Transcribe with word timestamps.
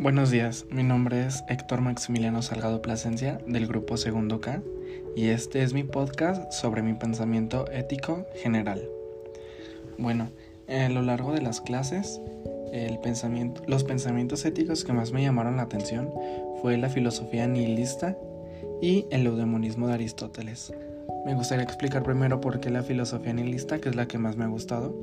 Buenos 0.00 0.30
días, 0.30 0.64
mi 0.70 0.84
nombre 0.84 1.26
es 1.26 1.42
Héctor 1.48 1.80
Maximiliano 1.80 2.40
Salgado 2.40 2.80
Plasencia 2.80 3.40
del 3.48 3.66
grupo 3.66 3.96
Segundo 3.96 4.40
K 4.40 4.62
y 5.16 5.30
este 5.30 5.64
es 5.64 5.74
mi 5.74 5.82
podcast 5.82 6.52
sobre 6.52 6.82
mi 6.82 6.94
pensamiento 6.94 7.68
ético 7.72 8.24
general. 8.36 8.80
Bueno, 9.98 10.30
a 10.68 10.88
lo 10.88 11.02
largo 11.02 11.32
de 11.32 11.42
las 11.42 11.60
clases, 11.60 12.20
los 13.66 13.82
pensamientos 13.82 14.44
éticos 14.44 14.84
que 14.84 14.92
más 14.92 15.10
me 15.10 15.22
llamaron 15.22 15.56
la 15.56 15.62
atención 15.62 16.12
fue 16.62 16.76
la 16.76 16.90
filosofía 16.90 17.48
nihilista 17.48 18.16
y 18.80 19.04
el 19.10 19.26
eudemonismo 19.26 19.88
de 19.88 19.94
Aristóteles. 19.94 20.72
Me 21.26 21.34
gustaría 21.34 21.64
explicar 21.64 22.04
primero 22.04 22.40
por 22.40 22.60
qué 22.60 22.70
la 22.70 22.84
filosofía 22.84 23.32
nihilista, 23.32 23.80
que 23.80 23.88
es 23.88 23.96
la 23.96 24.06
que 24.06 24.18
más 24.18 24.36
me 24.36 24.44
ha 24.44 24.48
gustado, 24.48 24.94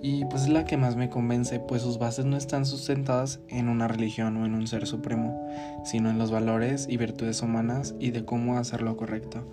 y 0.00 0.24
pues 0.26 0.42
es 0.42 0.48
la 0.48 0.64
que 0.64 0.76
más 0.76 0.96
me 0.96 1.10
convence, 1.10 1.58
pues 1.58 1.82
sus 1.82 1.98
bases 1.98 2.24
no 2.24 2.36
están 2.36 2.66
sustentadas 2.66 3.40
en 3.48 3.68
una 3.68 3.88
religión 3.88 4.36
o 4.36 4.46
en 4.46 4.54
un 4.54 4.66
ser 4.66 4.86
supremo, 4.86 5.48
sino 5.84 6.10
en 6.10 6.18
los 6.18 6.30
valores 6.30 6.86
y 6.88 6.96
virtudes 6.96 7.42
humanas 7.42 7.94
y 7.98 8.10
de 8.10 8.24
cómo 8.24 8.58
hacer 8.58 8.82
lo 8.82 8.96
correcto. 8.96 9.44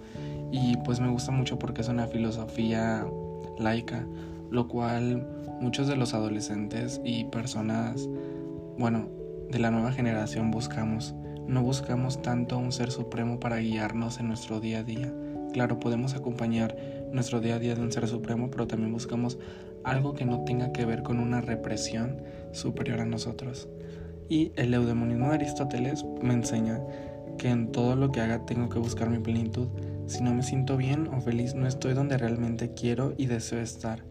Y 0.52 0.78
pues 0.86 1.00
me 1.00 1.10
gusta 1.10 1.32
mucho 1.32 1.58
porque 1.58 1.82
es 1.82 1.88
una 1.88 2.08
filosofía 2.08 3.06
laica, 3.58 4.06
lo 4.52 4.68
cual 4.68 5.28
muchos 5.60 5.88
de 5.88 5.96
los 5.96 6.14
adolescentes 6.14 7.02
y 7.04 7.26
personas, 7.26 8.08
bueno, 8.78 9.10
de 9.50 9.60
la 9.60 9.72
nueva 9.72 9.92
generación 9.92 10.52
buscamos. 10.52 11.16
No 11.48 11.62
buscamos 11.62 12.22
tanto 12.22 12.58
un 12.58 12.72
ser 12.72 12.92
supremo 12.92 13.40
para 13.40 13.58
guiarnos 13.58 14.20
en 14.20 14.28
nuestro 14.28 14.60
día 14.60 14.80
a 14.80 14.84
día. 14.84 15.14
Claro, 15.56 15.80
podemos 15.80 16.16
acompañar 16.16 16.76
nuestro 17.14 17.40
día 17.40 17.56
a 17.56 17.60
día 17.60 17.76
de 17.76 17.82
un 17.82 17.90
ser 17.90 18.10
supremo, 18.10 18.52
pero 18.52 18.68
también 18.68 18.92
buscamos 18.92 19.38
algo 19.86 20.14
que 20.14 20.26
no 20.26 20.44
tenga 20.44 20.74
que 20.74 20.84
ver 20.84 21.02
con 21.02 21.18
una 21.18 21.40
represión 21.40 22.22
superior 22.52 23.00
a 23.00 23.06
nosotros. 23.06 23.70
Y 24.28 24.52
el 24.58 24.74
eudemonismo 24.74 25.30
de 25.30 25.36
Aristóteles 25.36 26.04
me 26.22 26.34
enseña 26.34 26.82
que 27.38 27.52
en 27.52 27.72
todo 27.72 27.96
lo 27.96 28.12
que 28.12 28.20
haga 28.20 28.46
tengo 28.46 28.68
que 28.68 28.80
buscar 28.80 29.10
mi 29.10 29.20
plenitud. 29.20 29.70
Si 30.08 30.22
no 30.22 30.34
me 30.34 30.44
siento 30.44 30.76
bien 30.76 31.08
o 31.08 31.22
feliz, 31.22 31.56
no 31.56 31.68
estoy 31.68 31.94
donde 31.94 32.18
realmente 32.18 32.74
quiero 32.74 33.14
y 33.16 33.28
deseo 33.28 33.62
estar. 33.62 34.04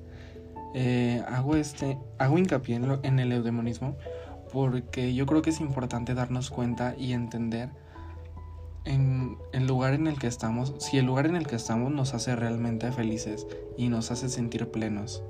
Eh, 0.74 1.22
hago, 1.28 1.56
este, 1.56 1.98
hago 2.16 2.38
hincapié 2.38 2.76
en, 2.76 3.00
en 3.02 3.18
el 3.18 3.32
eudemonismo 3.32 3.98
porque 4.50 5.14
yo 5.14 5.26
creo 5.26 5.42
que 5.42 5.50
es 5.50 5.60
importante 5.60 6.14
darnos 6.14 6.48
cuenta 6.48 6.94
y 6.96 7.12
entender 7.12 7.68
en 8.84 9.38
el 9.52 9.66
lugar 9.66 9.94
en 9.94 10.06
el 10.06 10.18
que 10.18 10.26
estamos, 10.26 10.74
si 10.78 10.98
el 10.98 11.06
lugar 11.06 11.26
en 11.26 11.36
el 11.36 11.46
que 11.46 11.56
estamos 11.56 11.92
nos 11.92 12.14
hace 12.14 12.36
realmente 12.36 12.90
felices 12.92 13.46
y 13.76 13.88
nos 13.88 14.10
hace 14.10 14.28
sentir 14.28 14.70
plenos. 14.70 15.22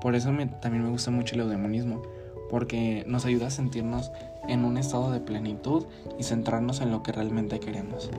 Por 0.00 0.14
eso 0.14 0.30
también 0.60 0.84
me 0.84 0.90
gusta 0.90 1.10
mucho 1.10 1.34
el 1.34 1.42
eudemonismo, 1.42 2.02
porque 2.50 3.04
nos 3.06 3.24
ayuda 3.24 3.48
a 3.48 3.50
sentirnos 3.50 4.10
en 4.48 4.64
un 4.64 4.78
estado 4.78 5.10
de 5.10 5.20
plenitud 5.20 5.86
y 6.18 6.22
centrarnos 6.22 6.80
en 6.80 6.90
lo 6.90 7.02
que 7.02 7.12
realmente 7.12 7.60
queremos. 7.60 8.10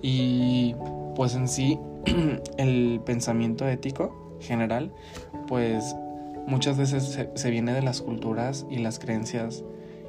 Y 0.00 0.74
pues 1.14 1.34
en 1.34 1.48
sí, 1.48 1.78
el 2.56 3.00
pensamiento 3.04 3.68
ético 3.68 4.36
general, 4.40 4.92
pues 5.46 5.94
muchas 6.46 6.76
veces 6.76 7.04
se, 7.04 7.30
se, 7.34 7.50
viene 7.50 7.72
de 7.72 7.82
las 7.82 8.00
culturas 8.00 8.66
y 8.68 8.78
las 8.78 8.98
creencias 8.98 9.62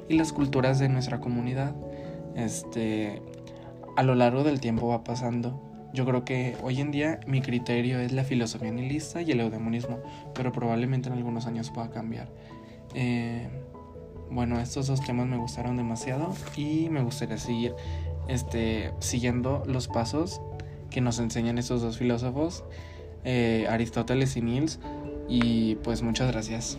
y 0.08 0.16
las 0.16 0.32
culturas 0.32 0.78
de 0.78 0.88
nuestra 0.88 1.20
comunidad. 1.20 1.74
Este, 2.34 3.22
a 3.96 4.02
lo 4.02 4.14
largo 4.14 4.44
del 4.44 4.60
tiempo 4.60 4.88
va 4.88 5.04
pasando 5.04 5.74
yo 5.94 6.04
creo 6.04 6.24
que 6.24 6.56
hoy 6.60 6.80
en 6.80 6.90
día 6.90 7.20
mi 7.24 7.40
criterio 7.40 8.00
es 8.00 8.10
la 8.10 8.24
filosofía 8.24 8.72
nihilista 8.72 9.22
y 9.22 9.30
el 9.30 9.40
eudemonismo, 9.40 10.00
pero 10.34 10.50
probablemente 10.50 11.08
en 11.08 11.14
algunos 11.14 11.46
años 11.46 11.70
pueda 11.70 11.90
cambiar. 11.90 12.28
Eh, 12.94 13.48
bueno, 14.28 14.58
estos 14.58 14.88
dos 14.88 15.00
temas 15.02 15.28
me 15.28 15.36
gustaron 15.36 15.76
demasiado 15.76 16.34
y 16.56 16.88
me 16.90 17.00
gustaría 17.00 17.38
seguir 17.38 17.76
este, 18.26 18.92
siguiendo 18.98 19.62
los 19.66 19.86
pasos 19.86 20.40
que 20.90 21.00
nos 21.00 21.20
enseñan 21.20 21.58
estos 21.58 21.80
dos 21.80 21.96
filósofos, 21.96 22.64
eh, 23.22 23.68
Aristóteles 23.70 24.36
y 24.36 24.42
Niels. 24.42 24.80
Y 25.28 25.76
pues 25.76 26.02
muchas 26.02 26.30
gracias. 26.32 26.76